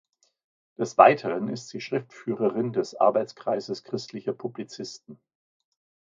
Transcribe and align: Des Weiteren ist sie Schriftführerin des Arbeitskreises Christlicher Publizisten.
Des 0.79 0.97
Weiteren 0.97 1.47
ist 1.47 1.69
sie 1.69 1.79
Schriftführerin 1.79 2.73
des 2.73 2.95
Arbeitskreises 2.95 3.83
Christlicher 3.83 4.33
Publizisten. 4.33 5.19